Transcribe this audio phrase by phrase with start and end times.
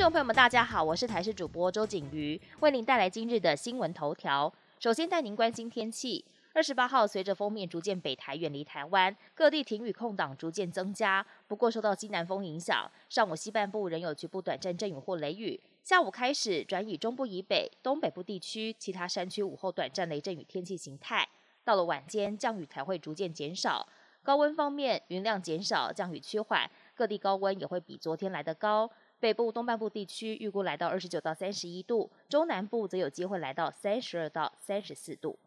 [0.00, 4.50] 众朋友们，大家好，我是台视主播周景瑜，为您带来今日的新闻头条。
[4.78, 6.24] 首先带您关心天气。
[6.54, 11.24] 二十八号，随着封面逐渐北台远离台湾，各地停雨空档逐渐增加。
[11.46, 15.60] 不过受到西南风影响，上午西半部仍有局部短暂阵雨或雷雨。
[15.84, 21.28] 下午开始转以中部以北、东北部地区、其他山区午后短暂雷阵雨天气形态。
[21.62, 23.86] 到了晚间，降雨才会逐渐减少。
[24.22, 28.90] 高温方面，云量减少，降雨趋缓，各地高温也会比昨天来得高。
[29.20, 35.38] 北部、东半部地区预估来到二十九到三十一度，中南部则有机会来到三十二到三十四度。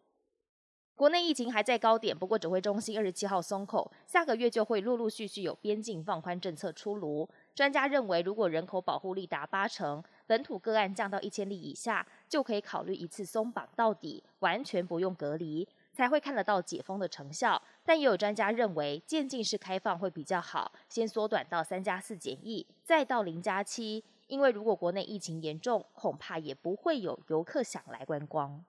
[0.96, 7.28] 国内疫情还在高点，不过指挥中心二十七号松口，下个月就会陆陆续续有边境放宽政策出炉。
[7.56, 17.62] 专家认为，如果人口保护力达八成，本土个案降到一千例以下，就可以考虑一次松绑到底，完全不用隔离，才会看得到解封的成效。
[17.86, 28.64] 但也有专家认为，渐进式开放会比较好，先缩短到三加四检疫，再到零加七，因为如果国内疫情严重，恐怕也不会有游客想来观光。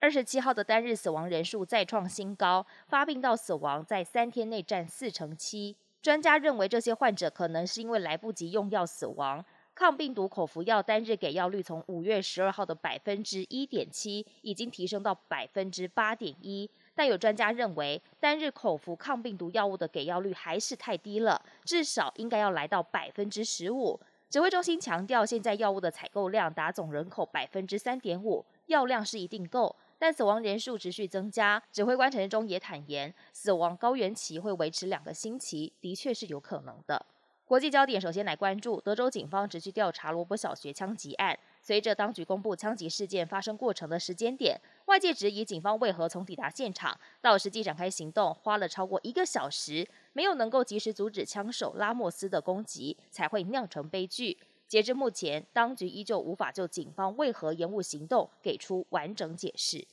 [0.00, 5.76] 二十七号的单日死亡人数再创新高，发病到死亡在三天内占四成七。
[6.02, 9.42] 专家认为，这些患者可能是因为来不及用药死亡。
[9.74, 16.70] 抗病毒口服药单日给药率从五月十二号的百分之一点七，已经提升到百分之八点一。
[16.94, 23.98] 但有专家认为，单日口服抗病毒药物的给药率还是太低了，至少应该要来到百分之十五。
[24.30, 29.74] 指挥中心强调，现在药物的采购量达总人口百分之三点五，药量是一定够。
[29.98, 37.06] 但死亡人数持续增加，指挥官陈中也坦言，死亡高原期会维持两个星期，的确是有可能的。
[37.46, 54.38] 国际焦点首先来关注德州警方持续调查罗伯小学枪击案，随着当局公布枪击事件发生过程的时间点，外界质疑警方为何从抵达现场到实际展开行动花了超过一个小时，没有能够及时阻止枪手拉莫斯的攻击，才会酿成悲剧。
[54.66, 59.86] 截至目前，当局依旧无法就警方为何延误行动给出完整解释。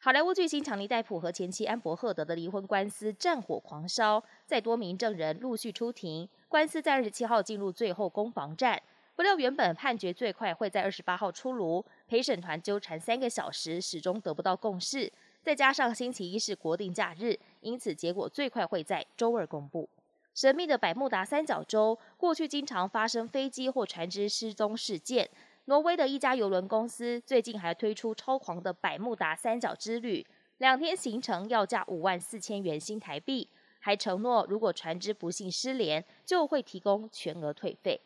[0.00, 8.80] 好莱坞巨星强尼戴普和前妻安伯赫德的离婚官司战火狂烧，在多名证人陆续出庭，官司在二十七号进入最后攻防战。
[9.16, 15.12] 不料原本判决最快会在二十八号出炉，陪审团纠缠三个小时，始终得不到共识。
[15.42, 19.88] 再加上星期一是国定假日，因此结果最快会在周二公布。
[20.32, 25.28] 神秘的百慕达三角洲过去经常发生飞机或船只失踪事件。
[25.64, 30.24] 挪威的一家邮轮公司最近还推出超狂的百慕达三角之旅，
[30.58, 33.48] 两天行程要价五万四千元新台币，
[33.84, 38.00] 还承诺如果船只不幸失联，就会提供全额退费。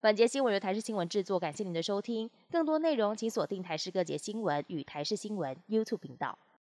[0.00, 2.30] 本节新闻由台视新闻制作，感谢您的收听。
[2.50, 6.38] 更多内容请锁定台视各节新闻与台视新闻 YouTube 频道。